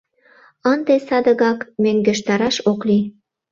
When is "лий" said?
2.87-3.03